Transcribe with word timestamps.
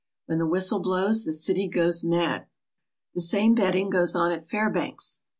When 0.25 0.39
the 0.39 0.47
whistle 0.47 0.79
blows 0.79 1.25
the 1.25 1.31
city 1.31 1.67
goes 1.67 2.03
mad. 2.03 2.47
"The 3.13 3.21
same 3.21 3.53
betting 3.53 3.91
goes 3.91 4.15
on 4.15 4.31
at 4.31 4.49
Fairbanks. 4.49 5.21